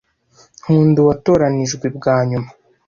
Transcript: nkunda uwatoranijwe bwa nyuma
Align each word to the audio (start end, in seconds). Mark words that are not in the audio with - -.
nkunda 0.61 0.97
uwatoranijwe 1.01 1.85
bwa 1.97 2.17
nyuma 2.29 2.49